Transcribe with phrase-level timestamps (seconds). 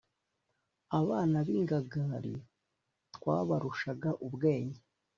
[0.99, 2.33] abana b’ingagali
[3.15, 4.81] twabarushaga ubwenge